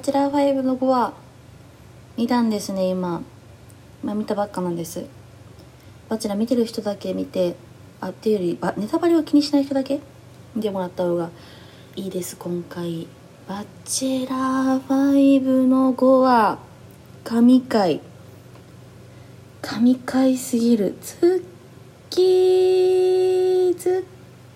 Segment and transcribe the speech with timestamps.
[0.00, 1.12] バチェラー5の5話
[2.16, 3.20] 見たんですね今。
[4.02, 5.04] まあ見たばっかなんです。
[6.08, 7.54] バチェラー見てる人だけ見て
[8.00, 10.00] あっていうよりネタバレを気にしない人だけ？
[10.56, 11.28] 見てもらった方が
[11.96, 13.08] いいです今回。
[13.46, 16.58] バチェラー5の5話
[17.22, 18.00] 神回。
[19.60, 20.96] 神回すぎる。
[21.02, 23.78] ツッキー。
[23.78, 24.04] ツッ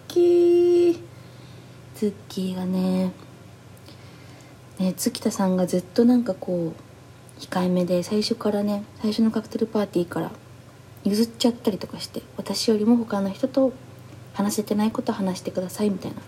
[0.09, 0.99] キー。
[1.95, 3.13] ツッキーがね
[4.79, 10.31] ね月田さんがずっとなんかこう控えめで最初からね最初のカクテルパーティーから
[11.05, 13.73] 譲っちゃったりとかして私よりも他の人と
[14.33, 16.23] 話せてないこと話してくださいみたいなの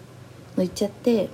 [0.58, 1.28] 言っちゃって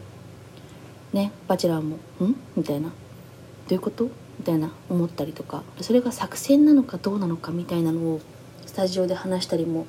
[1.13, 2.89] ねバチェラーも「ん?」みたいな
[3.69, 4.05] 「どういうこと?」
[4.39, 8.21] みたいな思ったりとかそれが作戦なのかどうなのかみたいなのを
[8.67, 9.87] スタジオで話したりも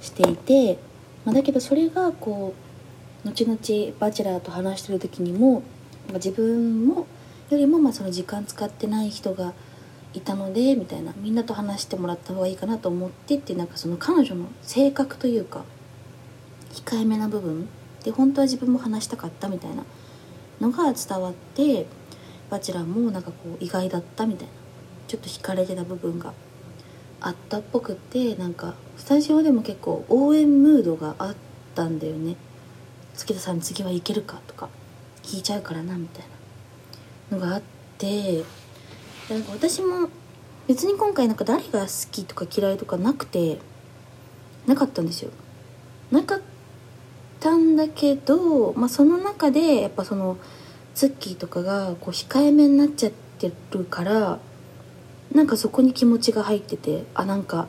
[0.00, 0.78] していて、
[1.24, 2.54] まあ、だけどそれがこ
[3.24, 3.58] う後々
[3.98, 5.62] バチェラーと話してる時にも
[6.14, 7.06] 自分も
[7.50, 9.52] よりもまあその時間使ってない人が
[10.14, 15.64] いたのでみたいなみんなと話してもらった方がいいかなと思ってってなんかその彼女の性格というか
[16.72, 17.68] 控えめな部分
[18.02, 19.84] で本当は自分も話したかったみたいな
[20.60, 21.86] のが伝わって
[22.48, 24.52] バチェラーもなんかこう意外だったみたいな
[25.08, 26.32] ちょっと惹かれてた部分が
[27.20, 31.36] あったっぽくてなんかスタジオでも結構応援ムードがあっ
[31.74, 32.36] たんだよね
[33.14, 34.40] 月田さん次はいけるか？
[34.46, 34.68] とか。
[35.26, 36.24] 聞いちゃうからなみたい
[37.30, 37.62] なのがあっ
[37.98, 38.44] て
[39.28, 40.08] なんか私も
[40.68, 43.58] 別に今回なんか誰が好きとか嫌いとかなくて
[44.66, 45.30] なかったんですよ。
[46.10, 46.40] なかっ
[47.40, 50.38] たんだけど、まあ、その中でやっぱその
[50.94, 54.38] ツッキーとかがこう控えめになっちゃってるから
[55.32, 57.68] なんかそこに気持ちが入っててあなんか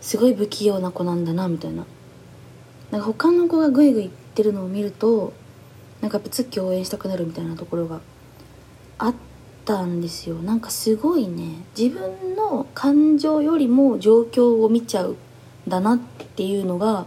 [0.00, 1.86] すごい不器用な子なんだなみたいな。
[2.90, 5.32] なんか他の子がグイグイ言ってるのを見ると
[6.00, 8.00] なんかやっぱツッキー応援したくなるみたいなところが
[8.98, 9.14] あっ
[9.64, 10.36] たんですよ。
[10.36, 11.56] なんかすごいね。
[11.78, 15.16] 自分の感情よりも状況を見ちゃうん
[15.68, 15.98] だなっ
[16.36, 17.06] ていうのが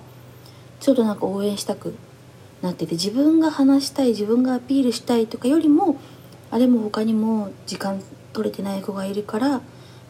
[0.79, 1.95] ちょっとなんか応援したく
[2.61, 5.97] なってて自分が話したい自分がアピールしたいとかよりも
[6.51, 8.01] あれも他にも時間
[8.31, 9.61] 取れてない子がいるから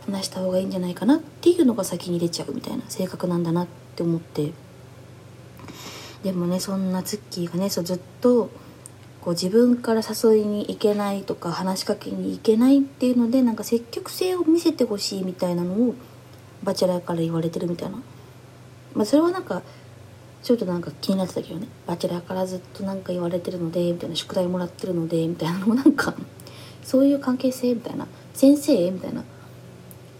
[0.05, 4.51] 話した方がいいんじゃないかなっていうのが先に出ちゃうみたいな性格なんだなって思って。
[6.23, 8.49] でもねそんなツッキーがねそうずっと
[9.23, 15.95] こう自分から誘いに行けないとか話しかけに行けないっていうのでなんか積極性を見せてほしいみたいなのを
[16.61, 18.01] バチェラーから言われてるみたいな、
[18.93, 19.61] まあ、それはなんか
[20.41, 21.69] ちょっとなんか気になってたけどね。
[21.87, 26.13] バチェラーからずっとなんか言われてるのでみたいな宿題もらってるのでみたいなのもなんか
[26.83, 28.05] そういう関係性みたいな。
[28.33, 29.23] 先生みたいな。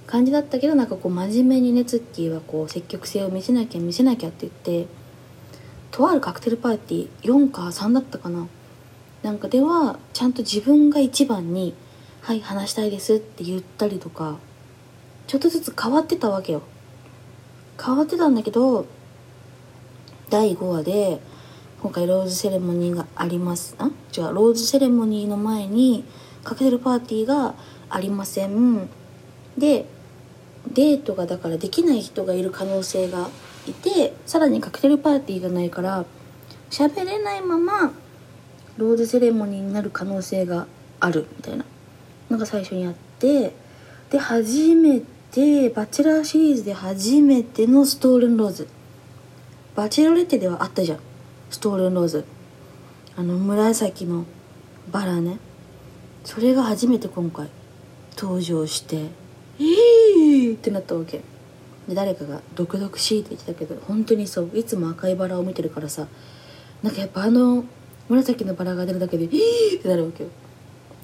[0.07, 4.87] 感じだったけどなんかこう真面目にねツッキーはこう積極性を見せなきゃ見せなきゃって言って
[5.91, 8.47] とあるカクテルパーティー4か3だったかな。
[9.23, 11.73] なんかではちゃんと自分が一番に
[12.21, 14.37] 「はい話したいです」って言ったりとか
[15.27, 16.61] ちょっとずつ変わってたわけよ。
[17.83, 18.85] 変わってたんだけど
[20.29, 21.19] 第5話で
[21.81, 23.75] 今回ローズセレモニーがあります。
[23.79, 23.89] あ？
[24.15, 26.03] 違うローズセレモニーの前に
[26.43, 27.55] カクテルパーティーが
[27.89, 28.89] ありません。
[29.57, 29.85] で
[30.71, 33.29] デートがだからできない人がいる可能性が
[33.67, 36.05] いてさらにカクテルパーティーがないから
[36.69, 37.93] 喋れないまま
[38.77, 40.67] ローズセレモニーになる可能性が
[40.99, 41.65] あるみたいな
[42.29, 43.53] のが最初にあって
[44.09, 45.01] で初め
[45.31, 48.67] てバチェラーシリーズで初めてのストールンローズ。
[49.75, 50.99] バチェロレッテではあったじゃん。
[51.49, 52.25] ストールンローズ。
[53.15, 54.25] あの紫の
[54.91, 55.39] バラね。
[56.23, 57.49] それが初めて今回
[58.15, 59.09] 登場して
[59.59, 61.21] 「えー!」ってなったわけ。
[61.87, 64.51] で誰かが「毒々しい」って言ってたけど本当にそう。
[64.53, 66.07] いつも赤いバラを見てるからさ。
[66.83, 67.65] なんかやっぱあの
[68.09, 70.29] 紫のバラが出るだけで「えー!」ってなるわけよ。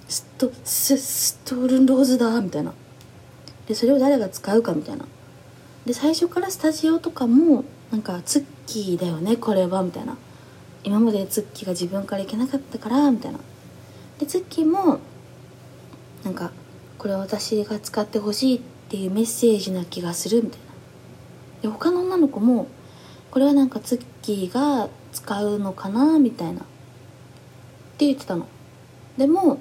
[0.07, 2.73] ストスストールンローズだみたいな。
[3.67, 5.05] でそれを誰が使うかみたいな。
[5.85, 10.17] で最初からスタジオとかもなんかツッキーだよねこれはみたいな。
[10.83, 13.39] 今までツッキーが自分から行けなかったからみたいな。
[14.17, 14.99] でツッキーも
[16.23, 16.51] なんか
[16.97, 20.65] これは私が使ってほしいっていうメッセージな気がするみたいな。
[21.61, 22.67] で他の女の子も
[23.31, 26.61] これはなんかツッキーが使うのかなみたいな。
[27.99, 28.47] って言ってたの。
[29.17, 29.57] でも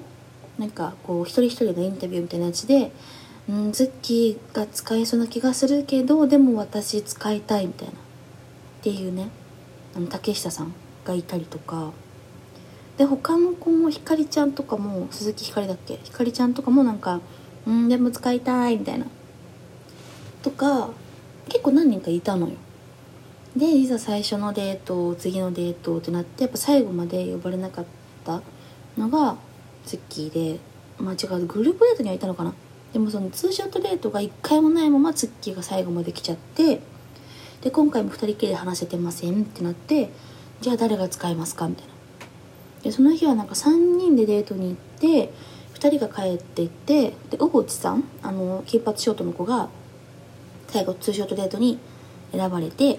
[0.57, 2.93] なんかこう一人一人のインタビューみたいなやつで
[3.49, 7.93] 「うんツッキーが使えそうな気がするけどでも私使いたい」みたいな。
[7.93, 7.95] っ
[8.81, 9.27] ていうね
[9.93, 11.91] あの竹下さんがいたりとか。
[12.97, 15.99] で他の子もひかりちゃんとかも鈴木ひかりだっけ？
[16.03, 17.19] ひかりちゃんとかもなんか
[17.67, 19.05] 「うんでも使いたい」みたいな。
[20.43, 20.91] とか
[21.49, 22.53] 結構何人かいたのよ。
[23.57, 27.89] でいざ最初のデート次のデートってなってやっぱ最後まで呼ばれなかった
[28.23, 28.41] た
[28.97, 29.37] のが
[29.85, 30.59] ツッキーで
[30.99, 32.53] まあ違うグループデートにはいたのかな。
[32.93, 36.81] でもそのツーショットデートが1回もないままツッキーが最後まで来ちゃって
[37.61, 40.09] で今回も2人きりで話せてませんってなって
[40.61, 41.93] じゃあ誰が使いますかみたいな。
[42.83, 45.31] でその日はなんか3人でデートに行って
[45.73, 49.69] 2人が帰っていってで小渕さんあの金髪ショートの子が
[50.67, 51.79] 最後ツーショットデートに
[52.31, 52.97] 選ばれてっ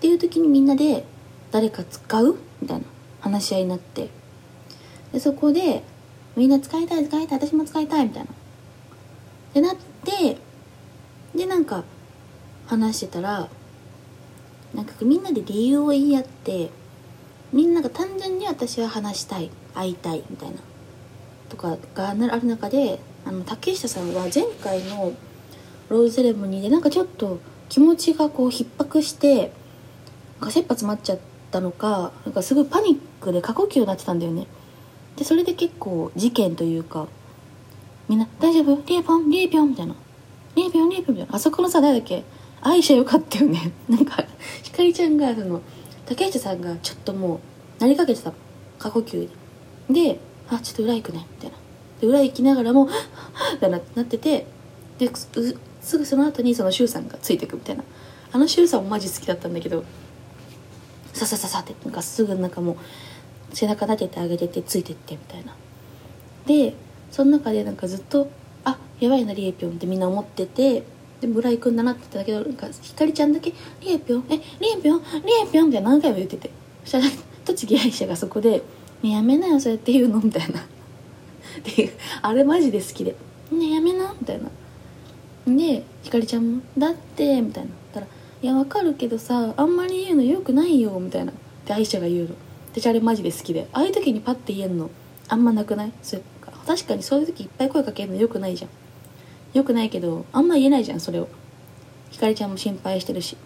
[0.00, 1.04] ていう時にみんなで
[1.50, 2.84] 誰か使うみたいな
[3.20, 4.17] 話し合いになって。
[5.12, 5.82] でそこで
[6.36, 8.28] みんな使いたい使いたい私も使いたいみたいな。
[8.30, 10.36] ってなって
[11.34, 11.84] でなんか
[12.66, 13.48] 話してたら
[14.74, 16.70] なんかみんなで理由を言い合って
[17.52, 20.56] みんなが単純に私は話したい会いたいみたいな
[21.48, 25.12] とかがある中であの竹下さんは前回の
[25.88, 29.52] ローズセレモニーでなんかちょっと気持ちがこう逼迫して
[30.40, 31.18] なんか切羽詰まっちゃっ
[31.50, 34.46] たのかなんかすごいパニックで過呼吸になってたんだよね。
[35.18, 37.08] でそれで結構事件というか
[38.08, 38.80] みんな「大丈夫？
[38.86, 39.28] リエポン？
[39.30, 39.94] リエピョン」みたいな
[40.54, 40.88] 「リエピョン？
[40.90, 41.36] リエピョン」みたいな。
[41.36, 42.24] あそこのさ誰だっけ？
[42.60, 43.72] アイシャよかったよね。
[43.88, 44.24] なんか
[44.62, 45.60] ひかりちゃんがその
[46.06, 47.40] 竹下さんがちょっとも
[47.78, 48.32] うなりかけてた。
[48.78, 49.28] 過呼吸
[49.88, 50.02] で。
[50.12, 51.56] で「あちょっと裏行くね」みたいな。
[52.00, 52.84] で裏行きながらも
[53.56, 54.46] 「ってなってて。
[54.98, 55.10] で
[55.80, 57.84] すぐその後にその柊さんがついてくみたいな。
[58.32, 59.84] あの柊さんもマジ好きだったんだけど。
[61.12, 62.76] ささささってなんかすぐなんかもう
[63.52, 65.54] 背中立ててあげててついてってみたいな。
[66.46, 66.74] で
[67.10, 68.30] その中でなんかずっと
[68.64, 70.82] あやばいなリエピョンってみんな思ってて
[71.20, 76.50] で村井くんだなって言ったけどなんかひかりちゃんだけ「リエピョンえリエピョンリエピョン」って何回も言ってて。
[76.84, 77.04] そしたら
[77.44, 78.62] 栃木愛者がそこで
[79.02, 80.60] 「ねやめなよそうやって言うの」みたいな。
[80.60, 80.62] っ
[81.62, 81.90] ていう
[82.22, 83.14] あれマジで好きで
[83.52, 84.48] 「ねやめな」みたいな。
[85.54, 87.70] でひかりちゃんも「だって」みたいな。
[87.70, 88.06] ったら
[88.42, 91.32] 「いやわかるけどさあんまり言うのよくないよ」みたいな。
[91.66, 92.28] で愛者が言うの。
[92.80, 93.66] 私あれマジで好きで。
[93.72, 94.90] ああいう時にパッて言えんの。
[95.28, 95.92] あんまなくない？
[96.02, 96.22] それ
[96.66, 98.70] 確かにそういう時いっぱい声かけるのよくないじゃん。
[99.56, 101.28] よくないけどあんま言えないじゃんそれを。
[102.10, 103.36] ひかりちゃんも心配してるし。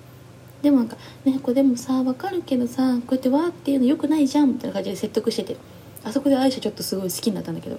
[0.62, 5.56] でもなんか「ねこれでもさ分かるけどさこうやってわーっていうのよくないじゃん」みたいな感じで説得してて。
[6.04, 7.78] あそこで愛車ちょっとすごい好きになったんだけど。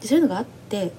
[0.00, 0.92] でそういうのがあって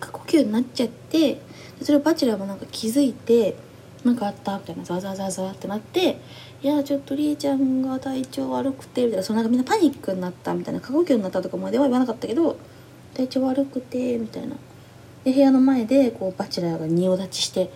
[0.00, 1.40] 過呼吸になっちゃって
[1.82, 3.56] それをバチェラーもなんか気づいて
[4.04, 6.20] 「なんかあった?」みたいなザワザワザワザワってなって
[6.60, 12.56] 「いやちょっとりえちゃんが体調悪くて」みたいなそのなんかみんなパニックになったみたいな過呼吸になったとかまでは言わなかったけど
[13.14, 14.56] 「体調悪くて」みたいな。
[15.24, 17.70] で部屋の前でこうバチェラーが仁王立ちして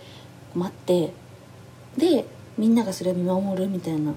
[0.55, 1.11] 待って
[1.97, 2.25] で
[2.57, 4.13] みんながそれを見守るみたいな。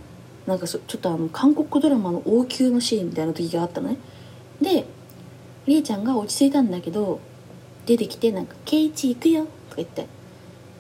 [0.47, 3.97] なんかちょっとあの韓国ドラマの王宮のシーンみたいな時があったのね。
[4.61, 4.85] で
[5.67, 7.19] りえちゃんが落ち着いたんだけど
[7.85, 10.07] 出てきてなんか「ケイチ行くよ」とか言って。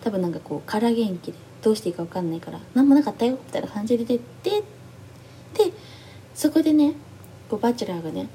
[0.02, 1.45] 多分なんかこう空元気で。
[1.62, 5.72] どうしていいか分かんないから何もなかったよみたいな感じで出てで
[6.34, 6.94] そこでね
[7.48, 8.28] こうバチェラーがね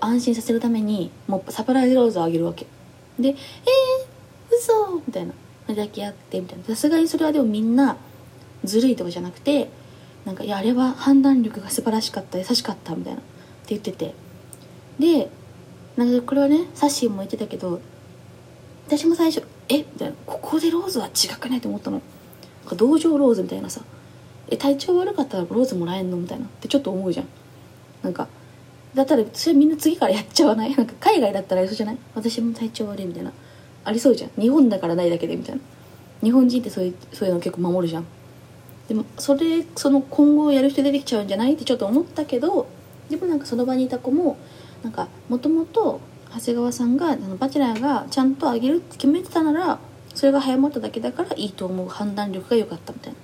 [0.00, 2.66] 安心させるためにもうサプライズローズをあげるわけ。
[3.18, 3.36] で「えー、
[4.56, 5.02] 嘘！
[5.06, 5.32] みたいな。
[5.66, 6.64] 抱き合ってみたいな。
[6.64, 7.96] さすがにそれはでもみんな
[8.64, 9.68] ずるいとかじゃなくて
[10.24, 13.20] なんかいやあれは判断力が素晴らしかった優しかったみたいな。
[13.20, 13.28] って
[13.68, 14.14] 言ってて。
[14.98, 15.30] で
[15.96, 17.80] なんかこれはねサッシーも言ってたけど
[18.86, 19.78] 私も最初「え？
[19.78, 22.00] みたいな「ここでローズは違くない?」と思ったの。
[22.70, 23.80] か同情ローズみたいなさ
[24.48, 26.46] 「え体調悪かったらローズもらえんの?」みたいな。
[26.46, 27.26] ってちょっと思うじゃん。
[28.02, 28.26] なんか
[28.94, 30.74] だったらそれみんな次からやっちゃわない？
[30.76, 31.98] なんか海外だったらそうじゃない？
[32.14, 33.32] 私も体調悪いみたいな。
[33.84, 34.30] ありそうじゃん。
[34.40, 35.60] 日本だからないだけでみたいな。
[36.22, 38.04] 日本人ってそういうそういうの結構守るじゃん。
[38.88, 41.54] でもそれその今後やる人出てきちゃうんじゃない？
[41.54, 42.66] ってちょっと思ったけど
[43.08, 44.36] でもなんかその場にいた子も
[44.82, 46.00] なんかもともと
[46.34, 49.78] 長谷川さんがあのバチェラーがちゃんとあげるって決めてたなら
[50.20, 53.18] それが早まっただけだからいいと思う判断力が良かったみたいな。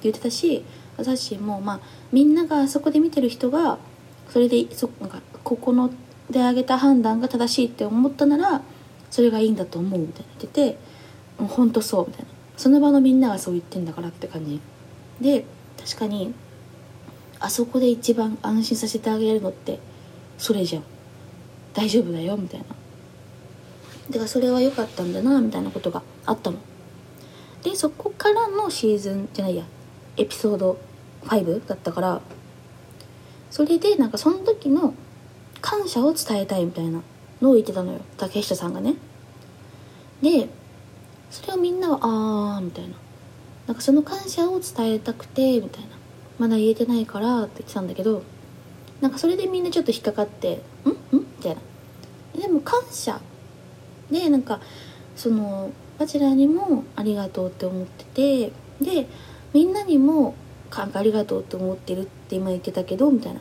[0.00, 0.64] 言ってたし
[0.96, 1.80] 私もまあ
[2.12, 3.76] みんながあそこで見てる人が
[4.30, 5.90] それでそなんかここの
[6.30, 8.62] であげた判断が正しいって思ったなら
[9.10, 10.78] それがいいんだと思うみたいな言ってて
[11.38, 12.30] 「うん、ほんとそう」みたいな。
[12.56, 14.60] その場のみんながそう言ってんだからって感じ。
[15.20, 15.44] で
[15.78, 16.32] 確かに
[17.38, 19.78] あそこで一番安心させてあげるのって
[20.38, 20.84] それじゃん。
[21.74, 22.66] 大丈夫だよみたいな。
[24.08, 26.58] だからそれは良かったんだなみたいなことがあったの。
[27.62, 29.64] でそこからのシーズンじゃないや。
[30.16, 30.78] エピソード
[31.24, 32.20] 5だったから
[33.50, 34.94] それでなんかその時の
[35.60, 37.00] 感謝を伝えたいみたいな
[37.40, 38.00] のを言ってたのよ。
[38.16, 38.94] 竹下さんがね。
[40.22, 40.48] で
[41.30, 41.98] それをみんなは
[42.56, 42.94] 「あー」みたいな。
[43.66, 45.88] なんかその感謝を伝えたくてみたいな。
[46.38, 48.22] まだ言えてないからって言ってたんだけど
[49.02, 50.88] なんかそれでみんなちょっと引っかかって「ん？
[50.88, 51.60] ん?」みたいな。
[52.40, 53.20] でも感謝
[54.10, 54.60] でなんか
[55.14, 59.06] そのバチェラーにもありがとうって思っててで
[59.52, 60.34] みんなにも
[60.70, 63.40] ありがとうって思ってるって今言ってたけどみたいな。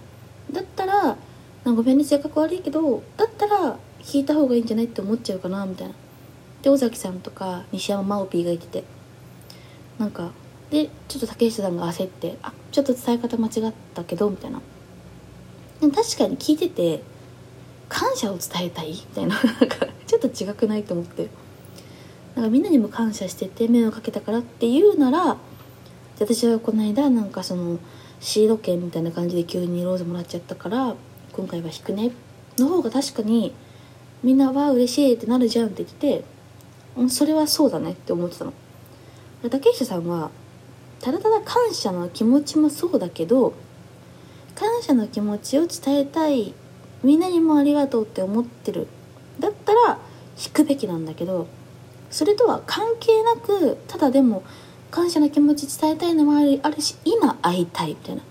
[0.51, 1.15] だったら
[1.63, 5.93] ごめんね性格悪いけどだったら聞いた方がいいんじゃないって思っちゃうかなみたいな。
[6.61, 8.83] で尾崎さんとか西山真央 P がいてて。
[9.97, 10.31] なんか
[10.69, 14.61] でちょっと竹下さんが焦って「あちょっと伝え方間違ったけど」みたいな。
[15.79, 17.03] 確かに聞いてて
[17.87, 19.35] 感謝を伝えたいみたいな。
[19.35, 21.29] なんかちょっと違くないと思って。
[22.39, 25.35] なんかみんなにも感謝してて迷惑かけたからっていうなら
[26.19, 27.79] 私はこの間なんかその
[28.21, 30.95] シード権みたいな感じで急にローズもらっちゃったから
[31.33, 32.11] 今回は引くね
[32.57, 33.53] の方が確かに
[34.23, 36.23] みんなは嬉しいってなるじゃんって言って
[36.95, 38.53] てそれはそうだねって思ってたの。
[39.49, 40.31] 竹下さんは
[41.01, 43.53] ただただ感謝の気持ちもそうだけど
[44.55, 46.53] 感謝の気持ちを伝えたい
[47.03, 48.87] みんなにもありがとうって思ってる。
[49.39, 49.99] だったら
[50.41, 51.47] 引くべきなんだけど
[52.09, 54.43] それとは関係なくただでも
[54.91, 58.21] 感謝の気持ち伝えたいのもあるし今会いたいみたいな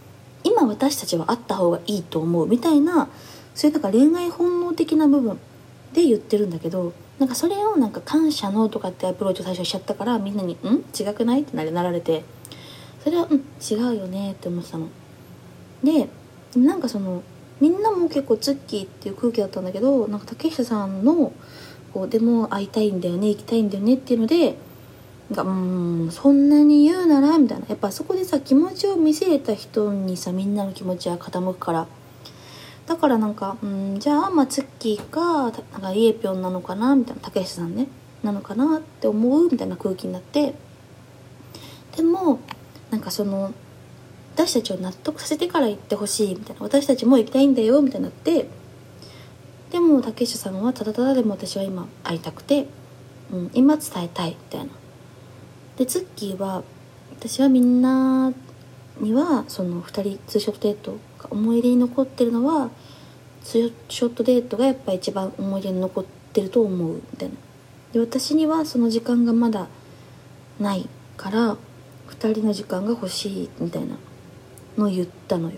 [0.44, 3.08] 今私たちは会った方がいいと思うみたいな
[3.54, 5.38] そういうなんか恋愛本能的な部分
[5.92, 10.84] で言ってるんだけどなんかそれをなんか感謝のとかってアプローチを最初しちゃったからみんなに「ん？
[10.98, 12.24] 違くない?」ってなりなられて
[13.02, 14.86] それは「うん違うよね」って思ってたの。
[15.82, 16.08] で
[16.56, 17.22] なんかその
[17.60, 21.32] みんなも結構ツッキーっていう空気だったんだけどなんか竹下さんの
[21.92, 24.56] こうでも会いたいんだよね行きたいんだよねっていうので
[25.32, 27.66] がうんそんなに言うならみたいな。
[27.68, 31.86] やっぱそこでさ気持ちを見せれた人にさみんなの気持ちは傾くから。
[32.86, 37.20] だからなんかうんじゃあまあツッキーかなんかイエピョンなのかなみたいな。
[37.22, 37.88] 竹下さんね。
[38.22, 40.54] なのかなって思うみたいな空気になって。
[41.96, 42.38] でも
[42.90, 43.52] なんかその
[44.34, 46.62] 私たちを納得させてから行ってほしいみたいな。
[46.62, 48.48] 私たちも行きたいんだよみたいになって
[49.70, 52.66] でも竹下さんはただただでも私は今会いたくて、
[53.30, 54.70] うん、今伝えたいみたいな。
[55.76, 56.62] でツッキーは
[57.12, 58.32] 私はみんな
[59.00, 62.70] にはその2人ツーショットデートが思い出に残ってるのは
[63.42, 67.34] ツーショットデートがやっぱ一番思い出に残ってると思うみたいな。
[67.92, 69.68] で私にはその時間がまだ
[70.58, 71.56] ないから
[72.08, 73.96] 2人の時間が欲しいみたいな
[74.76, 75.56] のを言ったのよ。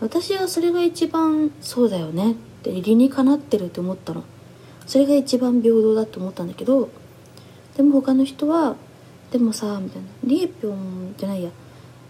[0.00, 2.36] 私はそれが一番そうだよね。
[2.60, 4.22] って理にかなってるって思ったの。
[4.86, 6.90] それが一番平等だと思ったんだけど
[7.76, 8.76] でも他の人は
[9.30, 10.08] でもさみたいな。
[10.24, 11.50] リエピョンじゃないや。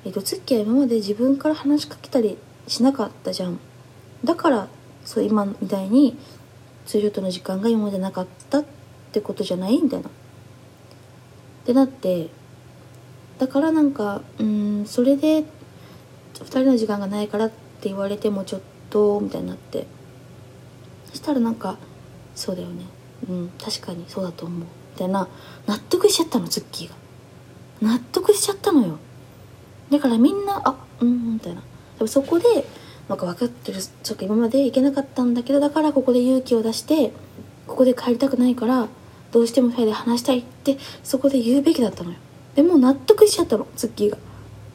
[0.04, 3.58] えっとツッキーは今まで自分から話しかけたりしなかったじゃん。
[4.24, 4.68] だから
[5.04, 6.16] そう今みたいに
[6.86, 8.64] ツーショットの時間が今までなかったっ
[9.12, 9.80] てことじゃない？
[9.82, 10.08] みたいな。
[10.08, 10.12] っ
[11.66, 12.28] てなって
[13.38, 15.44] だからなんかうんそれで
[16.34, 19.86] 2人の時間がないからって言われてもちょっとみたいになって。
[21.10, 21.76] そしたらなんか
[22.34, 22.84] そうだよね。
[23.28, 23.50] うん。
[23.62, 24.60] 確かにそうだと思う。
[24.60, 24.66] み
[24.98, 25.28] たいな
[25.66, 26.94] 納得しちゃったのツッキーが。
[27.82, 28.98] 納得しちゃったのよ。
[29.90, 31.60] だからみんなあうんみたいな。
[31.98, 32.64] でもそこで
[33.08, 37.12] なんか分かってるちょっと今まで行けなかったんだけどだからここで勇気を出して
[37.66, 38.88] ここで帰りたくないから
[39.32, 42.16] どうしても2人で話したいってそこで言うべきだったのよ。
[42.54, 44.18] でも納得しちゃったのツッキーが。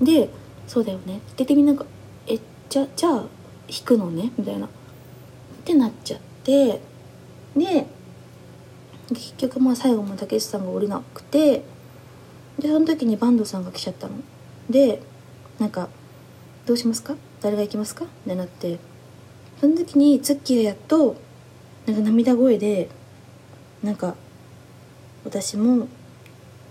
[0.02, 0.30] で
[0.68, 1.18] そうだよね。
[1.18, 1.86] って言ってみんなが
[2.28, 2.40] 「え
[2.70, 3.26] じゃじゃあ
[3.68, 4.68] 引くのね」みたいな
[5.66, 6.80] ってなっちゃって
[7.58, 7.88] で
[9.10, 11.64] 結局まあ最後も竹内さんが降りなくて
[12.60, 14.14] でその時に坂東さんが来ちゃったの。
[14.70, 15.02] で
[15.60, 15.90] なんか
[16.68, 17.16] 「どうしますか？
[17.42, 18.78] 誰が行きますか?」ってなって
[19.60, 21.16] その時にツッキーがやっと
[21.88, 22.90] なんか涙声で
[23.82, 24.16] なんか
[25.24, 25.88] 私も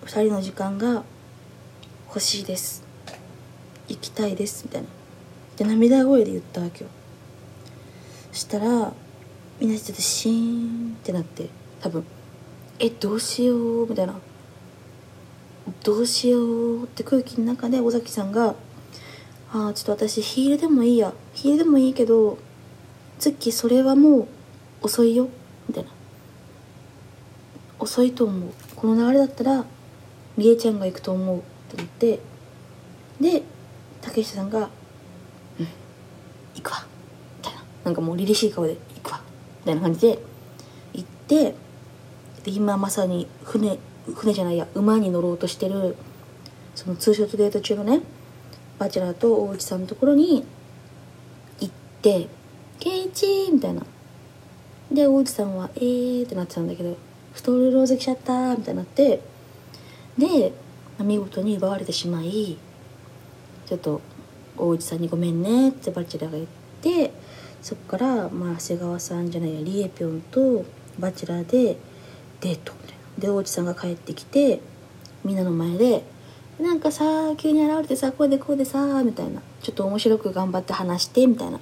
[0.04, 1.02] 2人の時間が
[2.06, 2.84] 欲しいです。
[3.88, 4.62] 行きたいです。
[4.64, 4.88] みたいな。
[5.56, 6.90] で涙声で言ったわけよ。
[8.34, 8.92] したら
[9.60, 11.48] みんなちょっとシーンってなって
[11.80, 12.04] 多分
[12.78, 14.14] えどうしようみたいな。
[15.82, 18.54] どうしようって空気の中で尾崎さんが
[19.50, 21.14] 「ああちょっと私ヒールでもいいや。
[21.32, 22.36] ヒールでもいいけど
[23.18, 24.26] ツッキーそれはもう
[24.82, 25.28] 遅いよ」
[25.68, 25.90] みたいな
[27.78, 28.50] 「遅いと思う。
[28.76, 29.64] この流れだったら
[30.36, 32.20] りえちゃんが行くと思う」って言って。
[33.20, 33.42] で
[34.00, 34.68] 竹下さんが
[35.58, 35.68] 「うん
[36.56, 36.86] 行くわ」
[37.84, 39.20] なんかもう凛々しい顔で「行くわ」
[39.60, 40.18] みたいな感じで
[40.94, 41.54] 行って
[42.44, 43.78] で今まさに船
[44.14, 45.96] 船じゃないや馬に乗ろうとしてる
[46.74, 48.00] そのツーショットデート中のね
[48.78, 50.44] バチェラーと大内さんのところに
[51.60, 52.28] 行って
[52.80, 53.82] 「ケイチ!」みたいな
[54.90, 56.96] で大内さんは「えー」ってなってたんだけど
[57.34, 59.20] 「ストールローズ来ちゃった」みたいになって
[60.18, 60.52] で
[61.00, 62.56] 見事に奪われてしまい
[63.66, 64.00] ちょっと
[64.56, 66.48] 大内さんに「ごめんね」ってバチェラーが言っ
[67.06, 67.12] て
[67.64, 70.66] そっからまあ長谷川さんじゃないやリエピョンと
[70.98, 71.78] バチェラーで
[72.42, 72.94] デートみたいな。
[73.18, 74.60] で大内さんが帰ってきて
[75.24, 76.04] みんなの前で
[76.60, 79.40] 「なんかさ急に現れてさこうでこうでさ」みたいな。
[79.62, 81.58] ちょっと面白く頑張って話してみたいな。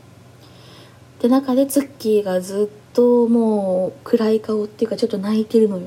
[1.21, 5.87] で中でツッキーがずっともう暗い顔っていうかちょっと泣いてるのよ。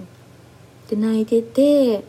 [0.90, 2.04] で泣いててで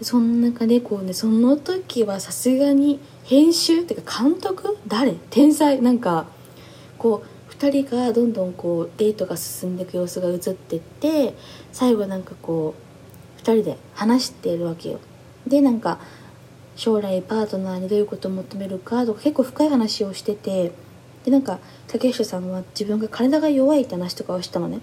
[0.00, 4.78] その中でこうねその時はさすがに編集っていうか監督？
[4.88, 5.14] 誰？
[5.28, 5.82] 天才？
[5.82, 6.24] なんか
[6.96, 11.34] こう2人がどんどんこうデートが進んでいく様子が映ってって
[11.72, 12.74] 最後なんかこ
[13.36, 14.98] う2人で話してるわけよ。
[15.46, 16.00] でなんか
[16.74, 20.72] 将来パートナーにどういうことを求めるかとか結構深い話をしてて
[21.26, 24.80] でなんか竹下さんは自分が体が弱いって話とかをしたのね。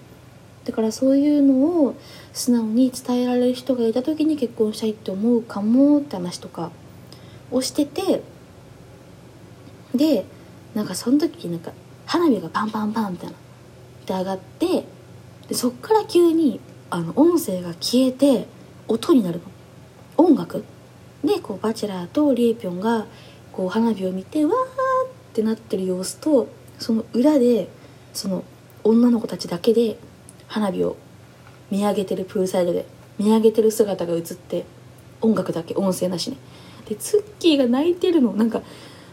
[0.64, 1.96] だからそういうのを
[2.32, 6.70] 素直に伝えられる人がいた時に結婚したいって思うかもって話とか
[7.50, 8.22] をしてて
[9.96, 10.26] で
[10.74, 11.72] なんかその時なんか
[12.08, 13.36] 花火がパンパンパンみたいな。
[14.06, 14.84] で上がって
[15.46, 18.46] でそっから急にあの音声が消えて
[18.88, 19.40] 音になる
[20.16, 20.24] の。
[20.24, 20.64] 音楽。
[21.22, 23.06] でこうバチェラーとリエピョンが
[23.52, 26.48] こう花火を見てわーってなってる様子と
[26.78, 27.68] その裏で
[28.14, 28.42] その
[28.84, 29.98] 女の子たちだけで
[30.46, 30.96] 花火を
[31.70, 32.86] 見上げてるプールサイドで
[33.18, 34.64] 見上げてる姿が映って
[35.20, 36.38] 音楽だけ音声なしね
[36.88, 38.32] でツッキーが泣いてるの。
[38.32, 38.62] なんか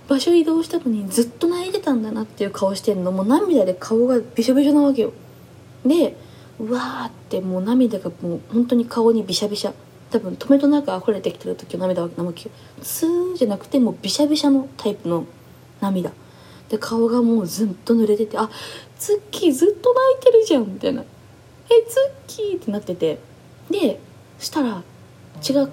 [0.07, 3.11] 場所移動したのにずっと泣いてたんだなっていう顔してんの。
[3.11, 5.13] もう涙で顔がびしょびしょなわけよ。
[5.85, 6.15] で
[6.59, 9.73] うわーってもう涙がもう本当に顔にびしゃびしゃ。
[10.11, 12.49] 多分止めとなく溢れてきてる時の涙は生き
[12.81, 15.25] スーじゃなくてもうびしゃびしゃのタイプの
[15.81, 16.11] 涙。
[16.69, 18.49] で顔がもうずっと濡れててあ
[18.97, 21.01] ツッキーずっと泣いてるじゃんみたいな。
[21.01, 21.05] え
[21.89, 23.19] ツッキーってなってて。
[23.69, 23.99] で
[24.39, 24.83] したら
[25.47, 25.71] 違う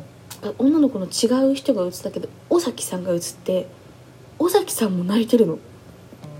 [0.58, 3.66] 女の子の違う人が映ったけど尾崎さんが映って
[4.42, 5.60] 尾崎さんも泣いてるの。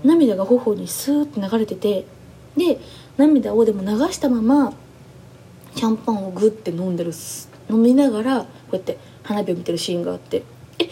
[0.03, 2.05] 涙が頬にスーって流れてて
[2.57, 2.77] で
[3.15, 4.73] 涙をでも流したまま
[5.75, 7.13] シャンパンをグッて飲んでる
[7.69, 10.43] 飲みながらこうやって花火を見てるシーンがあって
[10.79, 10.89] 「え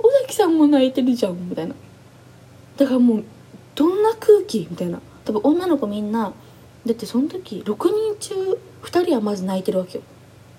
[0.00, 1.76] 尾崎さんも泣いてるじゃん」みたいな。
[2.76, 3.24] だからもう
[3.76, 4.66] どんな空気？
[4.68, 5.00] みたいな。
[5.24, 6.32] 多分女の子みんな
[6.84, 10.04] だってその時6人中2人はまず泣いてるわけよ。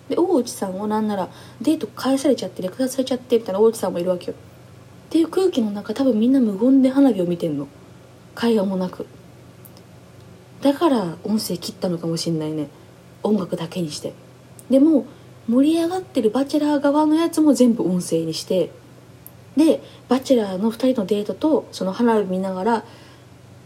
[0.08, 4.36] で大内さんはなんならデート返されちゃって略奪されちゃってみたいな大内さんもいるわけよ。
[5.14, 7.68] っていう空気の中多分みんな無言で花火を見てんの。
[8.34, 9.06] 会話もなく。
[10.64, 12.68] だから音声切ったのかもしんないね。
[13.22, 14.16] 音楽だけにして。
[14.72, 15.06] でも
[15.48, 18.72] 盛り上がってるバチェラー側のやつも全部音声にして。
[19.56, 22.84] でバチェラーの2人のデートとその花火見ながら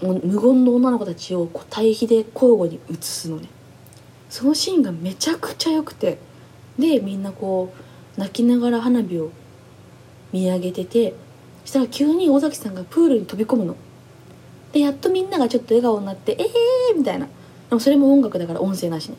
[0.02, 3.48] 無言の女の子たちを対比で交互に映すのね。
[4.30, 6.18] そのシーンがめちゃくちゃ良くて。
[6.78, 7.72] でみんなこ
[8.18, 9.32] う泣きながら花火を
[10.34, 11.16] 見上げてて
[11.68, 13.76] したら急に尾崎さんがプールに飛び込むの
[14.72, 19.16] でやっとみんながちょっと笑顔になって「ええー!」みたいなでもそれも音楽だから音声なしね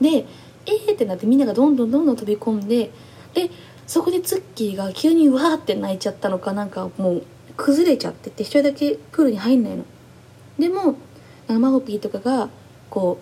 [0.00, 0.26] で
[0.66, 2.90] 「ええー!」ってなってみんながどんどんどんどん飛び込んで
[3.34, 3.50] で
[3.88, 7.22] そこでツッキーが急にうわーって泣いちゃったのかなんかもう
[7.56, 9.84] 崩れちゃってて一人だけプールに入んないの
[10.58, 10.94] でも
[11.48, 12.48] マホピーとかが
[12.90, 13.18] こ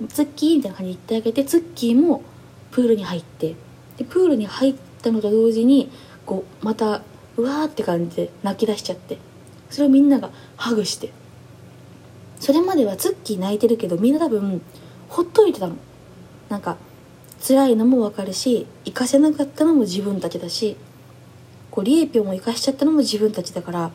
[0.00, 2.22] うツッキーみたいな感じで言ってあげてツッキーも
[2.70, 3.56] プールに入って
[3.96, 5.90] でプールに入ったのと同時に
[6.24, 7.02] こうまた
[7.36, 9.18] うわーって感じで泣き出しちゃって
[9.70, 11.12] それをみんながハグして
[12.40, 14.60] それまではツッキー泣いてるけどみんな多分
[15.08, 15.76] ほっといてたの。
[16.48, 16.76] なんか
[17.46, 20.76] 辛いのも分かるし行かせなかったのも自分たちだし
[21.70, 23.90] こうリエピョンを生かしちゃったのも自分たちだから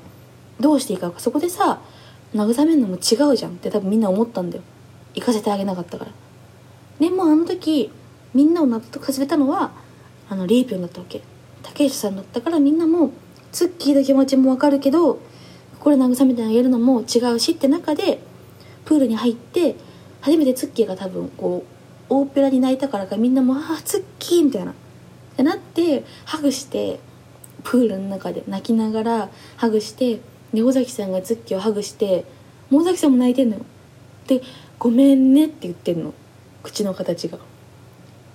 [0.60, 1.82] どうしていいかそこでさ
[2.36, 3.52] 慰めるのも違うじゃん。
[3.52, 4.64] って多分みんな思ったんだよ。
[5.16, 6.12] 行かせてあげなかったから。
[7.00, 7.92] でもあの時
[8.34, 9.72] みんなを納得させたのは
[10.30, 11.22] あのリエピョンだったわけ。
[11.64, 13.12] 竹内さんだったからみんなも
[13.52, 15.20] ツッキーの気持ちも分かるけど
[15.80, 18.20] これ慰めてあげるのも違うしって中で
[18.86, 19.76] プールに入って
[20.22, 21.64] 初めてツッキーが多分こ
[22.10, 24.72] う大っぺらに泣いたからかみんなも「ああツッキー」みたいな。
[24.72, 24.74] っ
[25.38, 27.00] てなってハグして
[27.64, 30.20] プールの中で泣きながらハグして
[30.54, 32.26] で尾崎さんがツッキーをハグして
[32.72, 33.66] 尾崎さんも泣いてんのよ。
[34.28, 34.42] で
[34.78, 36.14] 「ごめんね」って言ってんの。
[36.64, 37.40] 口の形が。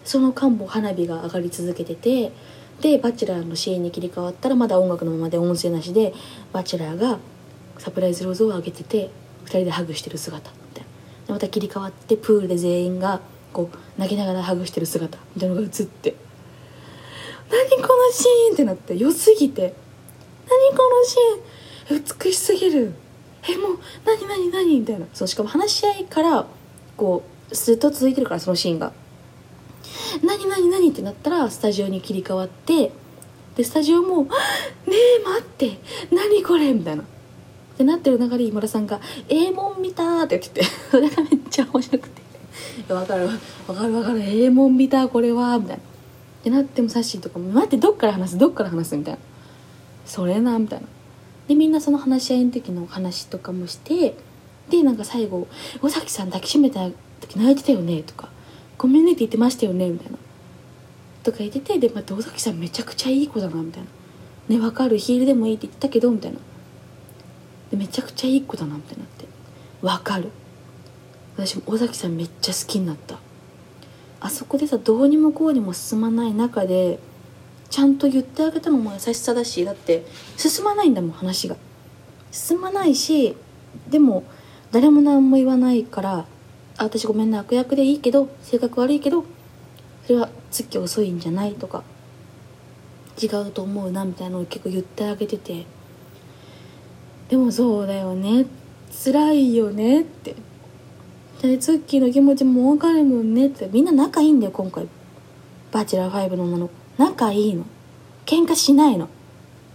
[0.05, 2.33] その間も花火が上がり続けてて
[2.81, 6.13] でバチェラーのシーンに切り替わったらまだ音楽のままで音声なしで
[6.53, 7.19] バチェラーが
[7.79, 9.11] サプライズローズを上げてて
[9.45, 10.89] 2人でハグしてる姿みたいな。
[11.27, 13.21] でまた切り替わってプールで全員が
[13.53, 16.15] こう泣きながらハグしてる姿みたいなのが映って。
[17.49, 19.75] 何このシーンってなって良すぎて。
[20.49, 22.05] 何このシーン。
[22.25, 22.95] 美しすぎる。
[23.49, 25.07] えもう何何何みたいな。
[25.15, 26.47] そうしかも話し合いから
[26.97, 28.93] こうずっと続いてるからそのシーンが。
[30.23, 32.93] 何何何ってなったらスタジオに切り替わって
[33.57, 34.25] でスタジオも
[34.87, 35.79] 「ねえ待って
[36.13, 37.03] 何これ」みたいな。
[37.03, 37.07] っ
[37.77, 42.23] てなってる中で今田さんが「ええもん見た」って言っててそれがめっちゃ面白くて
[42.89, 43.33] 「わかるわ。
[43.75, 44.23] かるわかる。
[44.23, 45.83] ええもん見たこれは」みたいな。
[45.83, 48.39] ってなってもサッシーとかも「待ってどっから話す？
[48.39, 49.21] どっから話す」みたいな
[50.07, 50.87] 「それな」みたいな。
[51.49, 54.17] でみんなその話し合いの時の話とかもして
[54.71, 55.47] でなんか最後
[55.83, 56.89] 「尾崎さん抱きしめた
[57.21, 58.31] 時泣いてたよね」とか
[58.79, 59.89] 「ごめんね」って言ってましたよね？
[59.89, 60.19] みたいな。
[61.23, 63.89] とか言っててでまた尾崎さんめちゃくちゃいい子だなみたいな
[64.57, 64.99] 「ねわかる？
[64.99, 66.39] ヒールでもいいって言ってたけど」みたいな。
[67.71, 69.27] でめちゃくちゃいい子だなみたいになって
[69.83, 70.31] 「わかる」
[71.37, 73.19] 私も尾崎さんめっちゃ好きになった。
[74.21, 76.99] あそこでさどうにもこうにも進まない中で
[77.69, 81.57] ちゃんと言ってあげたのも優しさだしだって進まないんだもん話が。
[82.33, 83.37] 進まないし
[83.91, 84.25] でも
[84.73, 86.27] 誰も何も言わないから
[86.79, 89.25] あ私ごめんな悪役でいいけど性格悪いけど
[90.07, 91.83] それは月遅いんじゃないとか
[93.21, 95.67] 違うと思うなみたいなのを結構言ってあげてて
[97.29, 98.47] でもそうだよね
[99.05, 100.35] 辛いよねって。
[101.43, 103.69] でツッキーの気持ちも分かるもんねって。
[103.71, 104.89] みんな仲いいんだよ今回。
[105.71, 106.75] バチェラー5の女の子。
[106.99, 107.65] 仲いいの。
[108.25, 109.09] 喧嘩しないの。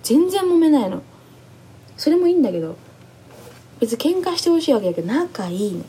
[0.01, 1.03] 全然揉めないの。
[1.97, 2.75] それもいいんだけど
[3.79, 5.83] 別に喧嘩してほしいわけだけど仲いいの。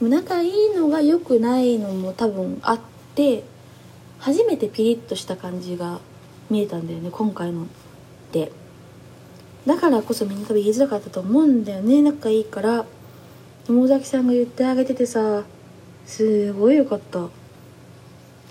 [0.00, 2.80] 仲いいのが良くないのも多分あっ
[3.14, 3.44] て
[4.18, 6.00] 初めてピリッとした感じが
[6.50, 7.66] 見えたんだよね今回の
[8.32, 8.52] で
[9.66, 12.84] だからこそみんな多分言いづらかったと思うんだよね仲いいから。
[13.66, 15.42] 友崎さんが言ってあげててさ
[16.04, 17.28] すごいよかった。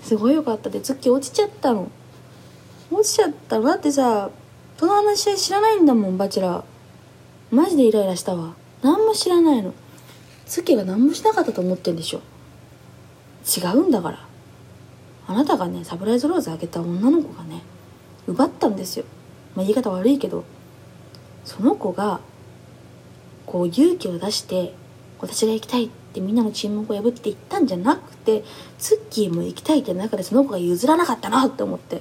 [0.02, 1.88] すごいよかったで月落ちちゃったの。
[2.90, 3.66] 落ちちゃったの。
[3.66, 4.30] だってさ
[4.76, 6.64] その話知らないんだもんバチェラ
[7.52, 8.54] マジでイライラしたわ。
[8.82, 9.72] 何も知らないの。
[10.46, 12.20] 月が何もしなかったと思ってんでしょ。
[13.56, 14.26] 違うんだから。
[15.26, 17.62] あなたがねサプライズローズあげた女の子がね
[18.26, 19.06] 奪ったんですよ、
[19.54, 20.44] まあ、言い方悪いけど。
[21.44, 22.20] その子が
[23.44, 24.74] こう勇気を出して
[25.20, 28.44] 私が行きたいってみんなの沈黙を破って言ったんじゃなくて
[28.78, 32.00] ツッキーも行きたいって中でその子が譲らなかったなって思って。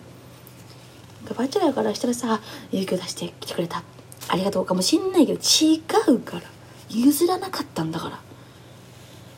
[1.37, 3.83] バチェラーからしたらさ勇気を出して来てくれた。
[4.29, 6.43] ありがとうかもしんないけど違うから。
[6.89, 8.19] 譲らなかったんだから。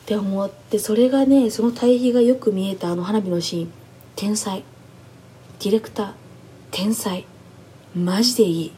[0.05, 3.71] って思ってそれがねその対比がよく見えたあの花火のシーン。
[4.15, 4.63] 天才。
[5.59, 6.13] ディレクター。
[6.69, 7.25] 天才。
[7.95, 8.71] マジでいい。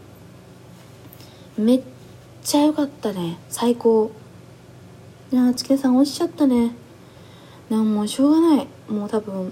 [1.58, 1.82] めっ
[2.44, 3.38] ちゃ良かったね。
[3.50, 4.10] 最高。
[5.34, 6.72] いやつけさんおっしゃったね。
[7.70, 8.68] でももうしょうがない。
[8.88, 9.52] もう多分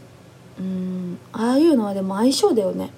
[0.57, 2.91] うんああいうのはでも相性だよね。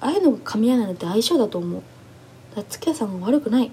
[0.00, 1.82] ああいうのが噛み合わないのって相性だと思う。
[2.54, 3.72] だ月屋さんが悪くない。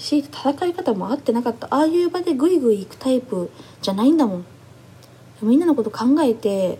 [0.00, 1.68] し戦い方も合ってなかった。
[1.70, 3.50] ああいう場でグイグイ行くタイプ
[3.82, 4.44] じゃないんだもん。
[5.42, 6.78] みんなのこと考えて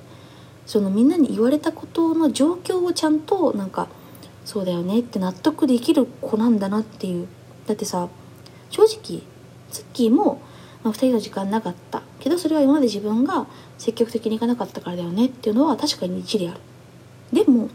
[0.66, 3.88] そのみんなに言われたことの状況をちゃんとなんか
[4.44, 7.28] そうだよねって納得できる子なんだなっていう。
[7.66, 8.08] だってさ
[8.70, 9.22] 正直
[9.70, 10.40] ツッキーも、
[10.82, 12.02] まあ、2人の時間なかった。
[12.20, 13.46] けどそれは今まで自分が
[13.78, 16.60] 積極的に行かなかったからだよねっていうのは確かに一理ある。
[17.32, 17.68] でも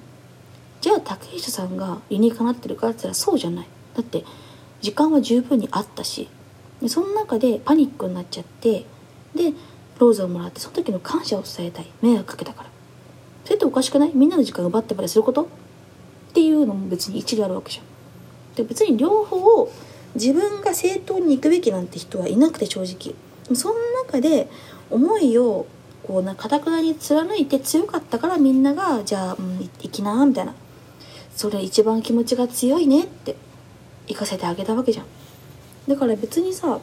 [0.82, 3.68] じゃあ竹下さんが理にかなってるかって言ったらそうじゃない。
[3.96, 4.26] だって
[4.82, 6.30] 時間は十分にあったし
[6.82, 8.86] でその中でパニックになっちゃって
[9.34, 9.54] で
[10.00, 11.88] ローズをもらってその時の感謝を伝えたい。
[12.02, 12.70] 迷惑かけたから。
[13.46, 14.12] それっておかしくない？
[14.14, 15.44] みんなの時間奪ってまですること？
[15.44, 15.48] っ
[16.34, 17.86] ていうのも別に一理あるわけじゃん。
[18.56, 19.72] で別に両方を
[20.16, 23.16] 自分が正当に行くべきなんて人はいなくて正直。
[23.56, 24.50] その中で
[24.90, 25.66] 思いを
[26.04, 30.54] こうなかたくなに貫いて強かったからみんながじゃあ、うん、行きなみたいな。
[31.36, 33.36] それ一番気持ちが強いねって。
[34.08, 35.06] 行かせてあげたわけじゃん。
[35.88, 36.80] だから別にさ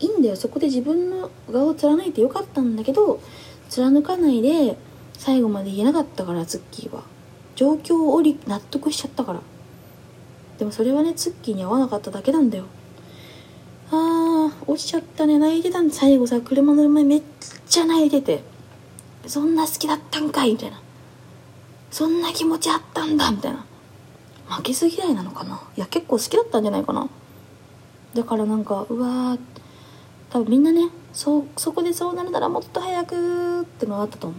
[0.00, 0.36] いいんだよ。
[0.36, 3.20] そこで自分の側を貫いてよかったんだけど
[3.68, 4.76] 貫かないで
[5.14, 7.02] 最後まで言えなかったからツッキーは。
[7.54, 9.40] 状況を納得しちゃったから。
[10.58, 12.64] でもそれはねツッキーに合わなかっただけなんだよ。
[13.90, 15.38] あー落ちちゃったね。
[15.38, 17.22] 泣いてたん最後さ車乗る前めっ
[17.66, 18.42] ちゃ泣いてて
[19.26, 20.80] そんな好きだったんかいみたいな。
[21.90, 23.64] そんな気持ちあったんだみたいな。
[24.48, 25.60] 負けず嫌いなのかな？
[25.76, 27.08] いや結構好きだったんじゃないかな？
[28.14, 29.36] だからなんかうわ
[30.30, 34.36] 多分みんなねそそこでそうなるならもっと早くってのがあったと思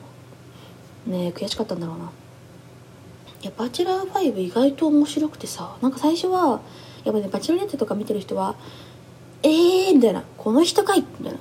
[1.07, 1.09] う。
[1.09, 2.11] ねえ悔しかったんだろうな。
[3.41, 6.61] いやバチェラー5意外と面白くてさなんか最初は
[7.03, 8.55] やっぱねバチェラレッテとか見てる人は
[9.43, 11.39] えーみたいなこの人かいみたいな。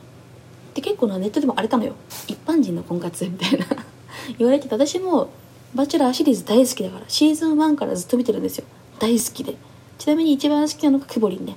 [0.75, 1.95] で結構なネットでも荒れたのよ。
[2.29, 3.67] 一般人の婚活みたいな。
[4.39, 5.31] 言われてて私も
[5.75, 8.65] バチェラーシリーズ大好きだからシーズン1からずっと見てるんですよ。
[8.99, 9.57] 大好きで。
[9.99, 11.57] ちなみに一番好きなのがクボリンね。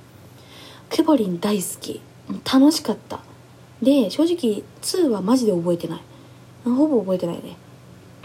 [0.88, 2.00] クボリン大好き。
[2.52, 3.20] 楽しかった。
[3.82, 6.00] で正直2はマジで覚えてない。
[6.64, 7.56] ほぼ覚えてないね。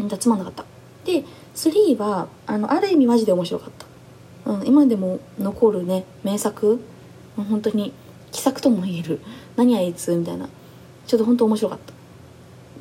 [0.07, 0.65] だつまんなかった。
[1.05, 1.23] で
[1.55, 3.71] 3はあのある意味マジで面白かっ
[4.43, 6.05] た、うん、今でも残るね。
[6.23, 6.81] 名作。
[7.37, 7.93] 本当に
[8.31, 9.21] 奇作とも言える。
[9.55, 10.13] 何あいつ？
[10.15, 10.49] みたいな。
[11.07, 11.93] ちょっと本当面白かった。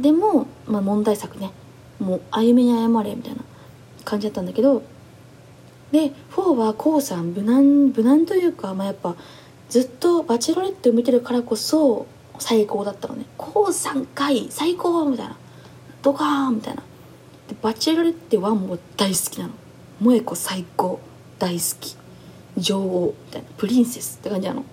[0.02, 1.52] でも、まあ、問題作ね。
[1.98, 3.42] もう歩みに謝れみたいな
[4.04, 4.82] 感じだったんだけど
[5.92, 9.14] で4は k o さん無難無難というか、まあ、やっぱ
[9.68, 12.06] ずっと「バチェロレッテ」を見てるからこそ
[12.38, 15.36] 最高だったのね「こう3回最高!」みたいな
[16.02, 16.82] 「ドカーン!」みたいな。
[17.48, 19.52] で「バチェロレッテ1」もう大好きなの。
[20.00, 20.98] 萌子最高
[21.38, 21.96] 大好き。
[22.56, 23.48] 女王みたいな。
[23.56, 24.64] プリンセスって感じなの。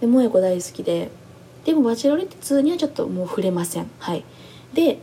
[0.00, 1.10] で萌子大好きで。
[1.64, 3.90] でも「バチェロレッテ2」にはちょっともう触れません。
[3.98, 4.24] はい。
[4.72, 4.98] で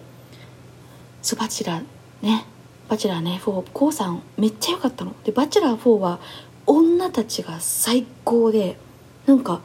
[1.28, 1.84] そうバチラー
[2.26, 2.46] ね。
[2.88, 5.14] バチラーね4コウさんめっちゃ良かったの。
[5.26, 6.20] でバチェラー4は
[6.66, 8.78] 女たちが最高で
[9.26, 9.60] なんか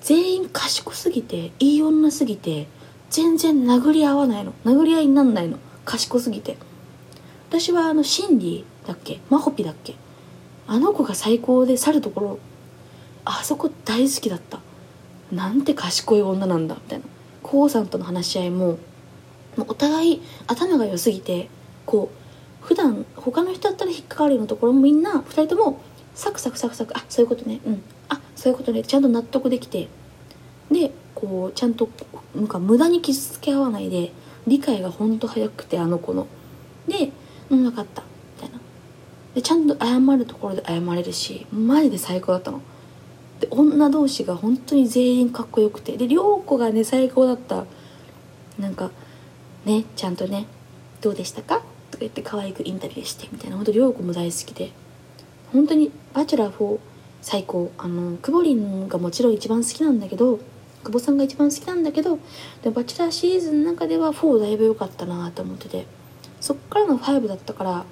[0.00, 2.66] 全員賢すぎていい女すぎて
[3.08, 4.52] 全然殴り合わないの。
[4.64, 5.58] 殴り合いになんないの。
[5.84, 6.56] 賢すぎて。
[7.50, 9.20] 私はあのシンディだっけ？
[9.30, 9.94] マホピだっけ？
[10.66, 12.38] あの子が最高で去るところ
[13.24, 14.58] あそこ大好きだった。
[15.30, 17.04] なんて賢い女なんだみたいな。
[17.44, 18.78] コウさんとの話し合いも
[19.56, 21.48] もうお互い頭が良すぎて
[21.84, 25.80] こう普段他の人だったら引っかかるようなところもみんな2人とも
[26.14, 29.88] サクサクサクサクあそういうことねうんあそういうことねちゃんと納得できて
[30.70, 31.88] でこうちゃんと
[32.34, 34.12] なんか無駄に傷つけ合わないで
[34.46, 36.26] 理解がほんと早くてあの子の。
[36.86, 37.10] で
[37.50, 38.02] 「うん分かった」
[38.36, 38.60] みたいな。
[39.34, 42.60] でちゃんと謝るところで謝れるしマジで最高だったの。
[43.40, 45.96] で女同士が本当に全員かっこよくて。
[45.96, 47.64] で涼子がね最高だった。
[48.58, 48.90] なんか
[49.66, 50.46] ねちゃんとね
[51.02, 51.56] 「どうでしたか?」
[51.90, 53.56] とか言って可愛くインタビューしてみたいな。
[53.56, 54.72] 本当涼子も大好きで。
[55.52, 56.78] 本当に「バチェラー4」
[57.20, 57.70] 最高。
[57.76, 60.38] あのくぼりんがもちろん一番好きなんだけど
[60.84, 62.18] 久保さんが一番好きなんだけど
[62.62, 65.86] でバチェラーシーズンの中では4だいぶ良かったなと思ってて。
[66.40, 67.84] そっからの5だったから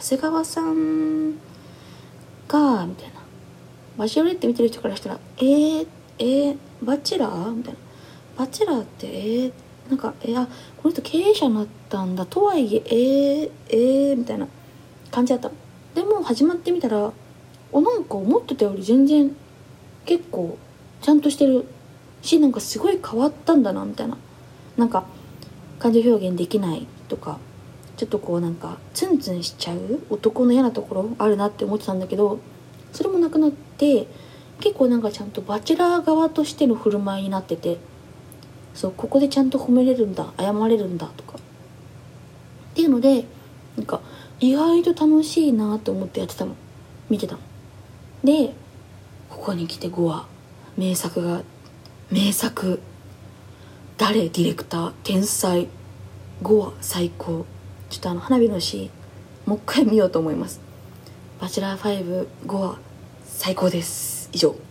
[0.00, 1.32] 長谷川さん
[2.48, 3.16] がみたいな。
[3.96, 5.86] バチェロレッテ見てる人からしたら「えー、
[6.18, 7.78] えー、バチェラー?」みたいな
[8.36, 9.52] 「バチェラーってえー、
[9.88, 14.48] なんかえー、あこの人経営者になったんだとはいええー、えー、みたいな
[15.10, 15.50] 感じだった。
[15.94, 17.12] でも始まってみたら
[17.72, 19.34] おなんか思ってたより全然
[20.04, 20.58] 結構
[21.00, 21.66] ちゃんとしてる
[22.22, 24.16] しなんかすごい変わったんだなみたいな。
[24.76, 25.04] なんか
[25.78, 27.38] 感情表現できないとか
[27.96, 32.40] ちょっとこうなんかツンツンしちゃう男の嫌なところあるなって思ってたんだけど
[32.92, 34.06] それもなくなって
[34.60, 37.78] 結構なんかちゃんとバチェラー側としての振る舞いになってて
[38.76, 41.38] そうここでちゃんと褒めれるんだ謝れるんだとか。
[41.38, 41.40] っ
[42.74, 43.24] ていうので
[43.76, 44.02] なんか
[44.38, 46.54] 意外と楽しいなと思ってやってたの。
[47.08, 47.40] 見てたの。
[48.22, 48.52] で
[49.30, 50.26] ここに来て5話
[50.76, 51.42] 名作が
[52.10, 52.80] 名作。
[53.96, 55.68] 誰ディレクター天才。
[56.42, 57.46] 5話最高。
[57.88, 58.90] ちょっとあの花火のシーン
[59.46, 60.60] もう一回見ようと思います。
[61.40, 62.78] バチェラー55話
[63.24, 64.28] 最高です。
[64.32, 64.65] 以上。